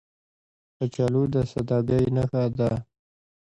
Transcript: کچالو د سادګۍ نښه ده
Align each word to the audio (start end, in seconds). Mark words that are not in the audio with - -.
کچالو 0.77 1.23
د 1.33 1.35
سادګۍ 1.51 2.05
نښه 2.15 2.43
ده 2.57 2.69